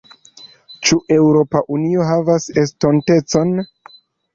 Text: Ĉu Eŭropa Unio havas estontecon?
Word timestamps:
Ĉu 0.87 0.97
Eŭropa 1.17 1.63
Unio 1.77 2.11
havas 2.11 2.51
estontecon? 2.67 3.59